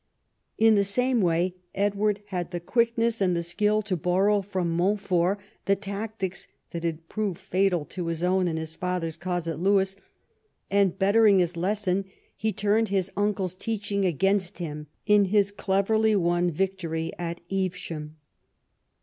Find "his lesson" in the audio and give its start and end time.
11.37-12.05